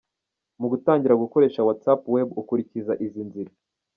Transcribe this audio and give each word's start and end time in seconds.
Mu 0.59 0.67
gutangira 0.71 1.19
gukoresha 1.23 1.65
WhatsApp 1.67 2.01
Web 2.13 2.29
ukurikiza 2.41 2.93
izi 3.05 3.21
nzira:. 3.27 3.51